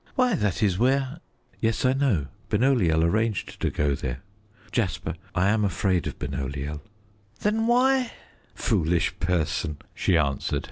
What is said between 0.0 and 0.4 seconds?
Why,